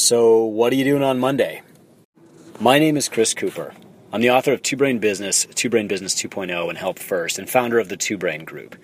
So, 0.00 0.44
what 0.44 0.72
are 0.72 0.76
you 0.76 0.84
doing 0.84 1.02
on 1.02 1.18
Monday? 1.18 1.60
My 2.58 2.78
name 2.78 2.96
is 2.96 3.06
Chris 3.06 3.34
Cooper. 3.34 3.74
I'm 4.14 4.22
the 4.22 4.30
author 4.30 4.50
of 4.54 4.62
Two 4.62 4.78
Brain 4.78 4.98
Business, 4.98 5.46
Two 5.54 5.68
Brain 5.68 5.88
Business 5.88 6.14
2.0, 6.14 6.70
and 6.70 6.78
Help 6.78 6.98
First, 6.98 7.38
and 7.38 7.48
founder 7.48 7.78
of 7.78 7.90
the 7.90 7.98
Two 7.98 8.16
Brain 8.16 8.46
Group. 8.46 8.76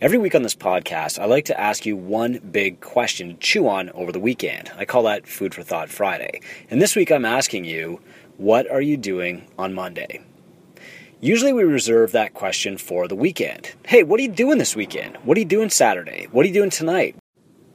Every 0.00 0.16
week 0.16 0.36
on 0.36 0.42
this 0.42 0.54
podcast, 0.54 1.18
I 1.18 1.24
like 1.24 1.46
to 1.46 1.60
ask 1.60 1.84
you 1.84 1.96
one 1.96 2.38
big 2.52 2.80
question 2.80 3.30
to 3.30 3.34
chew 3.40 3.66
on 3.66 3.90
over 3.90 4.12
the 4.12 4.20
weekend. 4.20 4.70
I 4.76 4.84
call 4.84 5.02
that 5.02 5.26
Food 5.26 5.54
for 5.54 5.64
Thought 5.64 5.90
Friday. 5.90 6.40
And 6.70 6.80
this 6.80 6.94
week 6.94 7.10
I'm 7.10 7.24
asking 7.24 7.64
you, 7.64 8.00
what 8.36 8.70
are 8.70 8.80
you 8.80 8.96
doing 8.96 9.48
on 9.58 9.74
Monday? 9.74 10.22
Usually 11.20 11.52
we 11.52 11.64
reserve 11.64 12.12
that 12.12 12.32
question 12.32 12.78
for 12.78 13.08
the 13.08 13.16
weekend. 13.16 13.72
Hey, 13.84 14.04
what 14.04 14.20
are 14.20 14.22
you 14.22 14.30
doing 14.30 14.58
this 14.58 14.76
weekend? 14.76 15.16
What 15.24 15.36
are 15.36 15.40
you 15.40 15.46
doing 15.46 15.68
Saturday? 15.68 16.28
What 16.30 16.44
are 16.44 16.48
you 16.48 16.54
doing 16.54 16.70
tonight? 16.70 17.16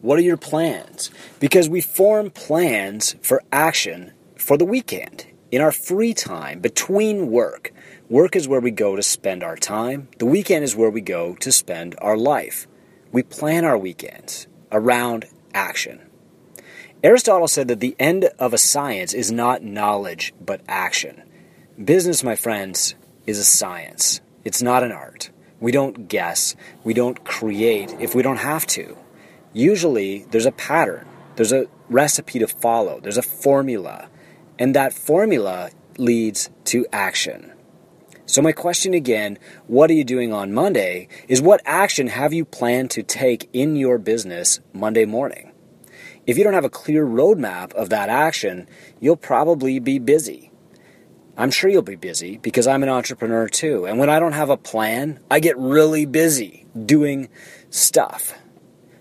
What 0.05 0.19
are 0.19 0.21
your 0.21 0.37
plans? 0.37 1.09
Because 1.39 1.67
we 1.67 1.81
form 1.81 2.29
plans 2.29 3.15
for 3.23 3.41
action 3.51 4.13
for 4.35 4.55
the 4.55 4.63
weekend 4.63 5.25
in 5.51 5.63
our 5.63 5.71
free 5.71 6.13
time 6.13 6.59
between 6.59 7.31
work. 7.31 7.73
Work 8.07 8.35
is 8.35 8.47
where 8.47 8.59
we 8.59 8.69
go 8.69 8.95
to 8.95 9.01
spend 9.01 9.41
our 9.41 9.55
time. 9.55 10.09
The 10.19 10.27
weekend 10.27 10.63
is 10.63 10.75
where 10.75 10.91
we 10.91 11.01
go 11.01 11.33
to 11.37 11.51
spend 11.51 11.95
our 11.97 12.15
life. 12.15 12.67
We 13.11 13.23
plan 13.23 13.65
our 13.65 13.79
weekends 13.79 14.45
around 14.71 15.25
action. 15.55 15.99
Aristotle 17.03 17.47
said 17.47 17.67
that 17.69 17.79
the 17.79 17.95
end 17.97 18.25
of 18.37 18.53
a 18.53 18.59
science 18.59 19.11
is 19.11 19.31
not 19.31 19.63
knowledge, 19.63 20.35
but 20.39 20.61
action. 20.67 21.23
Business, 21.83 22.23
my 22.23 22.35
friends, 22.35 22.93
is 23.25 23.39
a 23.39 23.43
science. 23.43 24.21
It's 24.43 24.61
not 24.61 24.83
an 24.83 24.91
art. 24.91 25.31
We 25.59 25.71
don't 25.71 26.07
guess. 26.07 26.55
We 26.83 26.93
don't 26.93 27.25
create 27.25 27.95
if 27.99 28.13
we 28.13 28.21
don't 28.21 28.37
have 28.37 28.67
to. 28.67 28.99
Usually, 29.55 30.25
there's 30.31 30.45
a 30.45 30.51
pattern, 30.51 31.07
there's 31.37 31.53
a 31.53 31.67
recipe 31.89 32.39
to 32.39 32.47
follow, 32.47 32.99
there's 32.99 33.17
a 33.17 33.21
formula, 33.21 34.09
and 34.59 34.75
that 34.75 34.91
formula 34.91 35.69
leads 35.97 36.49
to 36.65 36.85
action. 36.91 37.53
So, 38.25 38.41
my 38.41 38.51
question 38.51 38.93
again, 38.93 39.39
what 39.67 39.89
are 39.89 39.93
you 39.93 40.03
doing 40.03 40.33
on 40.33 40.51
Monday, 40.51 41.07
is 41.29 41.41
what 41.41 41.61
action 41.63 42.07
have 42.07 42.33
you 42.33 42.43
planned 42.43 42.91
to 42.91 43.01
take 43.01 43.49
in 43.53 43.77
your 43.77 43.97
business 43.97 44.59
Monday 44.73 45.05
morning? 45.05 45.53
If 46.27 46.37
you 46.37 46.43
don't 46.43 46.53
have 46.53 46.65
a 46.65 46.69
clear 46.69 47.05
roadmap 47.05 47.71
of 47.75 47.89
that 47.91 48.09
action, 48.09 48.67
you'll 48.99 49.15
probably 49.15 49.79
be 49.79 49.99
busy. 49.99 50.51
I'm 51.37 51.51
sure 51.51 51.69
you'll 51.69 51.81
be 51.81 51.95
busy 51.95 52.39
because 52.39 52.67
I'm 52.67 52.83
an 52.83 52.89
entrepreneur 52.89 53.47
too. 53.47 53.85
And 53.85 53.99
when 53.99 54.09
I 54.09 54.19
don't 54.19 54.33
have 54.33 54.49
a 54.49 54.57
plan, 54.57 55.21
I 55.31 55.39
get 55.39 55.57
really 55.57 56.05
busy 56.05 56.65
doing 56.85 57.29
stuff, 57.69 58.37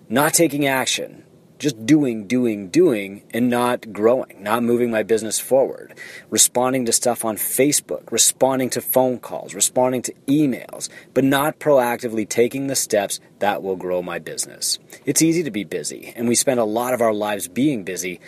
not 0.09 0.35
taking 0.35 0.67
action, 0.67 1.25
just 1.59 1.87
doing, 1.87 2.27
doing, 2.27 2.69
doing, 2.69 3.23
and 3.33 3.49
not 3.49 3.93
growing, 3.93 4.43
not 4.43 4.63
moving 4.63 4.91
my 4.91 5.03
business 5.03 5.39
forward, 5.39 5.95
responding 6.29 6.85
to 6.85 6.93
stuff 6.93 7.25
on 7.25 7.37
Facebook, 7.37 8.11
responding 8.13 8.69
to 8.71 8.81
phone 8.81 9.19
calls, 9.19 9.55
responding 9.55 10.03
to 10.03 10.13
emails, 10.27 10.89
but 11.15 11.25
not 11.25 11.59
proactively 11.59 12.29
taking 12.29 12.67
the 12.67 12.77
steps 12.77 13.21
that 13.39 13.63
will 13.63 13.77
grow 13.77 14.03
my 14.03 14.19
business. 14.19 14.79
It's 15.07 15.23
easy 15.23 15.43
to 15.45 15.51
be 15.51 15.65
busy, 15.65 16.13
and 16.17 16.29
we 16.29 16.35
spend 16.35 16.61
a 16.61 16.65
lot 16.65 16.93
of 16.93 17.01
our 17.01 17.15
lives 17.15 17.49
being 17.49 17.85
busy 17.85 18.21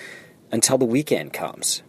until 0.50 0.78
the 0.78 0.84
weekend 0.84 1.32
comes. 1.32 1.82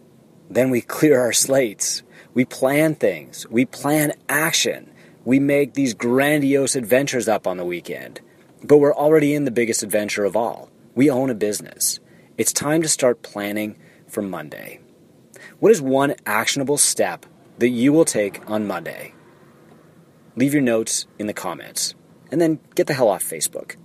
Then 0.50 0.70
we 0.70 0.80
clear 0.80 1.20
our 1.20 1.32
slates, 1.32 2.02
we 2.34 2.44
plan 2.44 2.94
things, 2.94 3.46
we 3.48 3.64
plan 3.64 4.12
action, 4.28 4.90
we 5.24 5.38
make 5.38 5.74
these 5.74 5.94
grandiose 5.94 6.74
adventures 6.74 7.28
up 7.28 7.46
on 7.46 7.56
the 7.56 7.64
weekend. 7.64 8.20
But 8.68 8.78
we're 8.78 8.94
already 8.94 9.34
in 9.34 9.44
the 9.44 9.50
biggest 9.50 9.82
adventure 9.82 10.26
of 10.26 10.36
all 10.36 10.68
we 10.94 11.08
own 11.08 11.30
a 11.30 11.34
business. 11.34 12.00
It's 12.36 12.52
time 12.52 12.82
to 12.82 12.88
start 12.88 13.22
planning 13.22 13.78
for 14.06 14.20
Monday. 14.20 14.80
What 15.58 15.72
is 15.72 15.80
one 15.80 16.16
actionable 16.26 16.76
step 16.76 17.24
that 17.58 17.70
you 17.70 17.94
will 17.94 18.04
take 18.04 18.48
on 18.50 18.66
Monday? 18.66 19.14
Leave 20.36 20.52
your 20.52 20.62
notes 20.62 21.06
in 21.18 21.26
the 21.26 21.32
comments 21.32 21.94
and 22.30 22.42
then 22.42 22.58
get 22.74 22.88
the 22.88 22.92
hell 22.92 23.08
off 23.08 23.24
Facebook. 23.24 23.76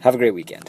Have 0.00 0.16
a 0.16 0.18
great 0.18 0.34
weekend. 0.34 0.68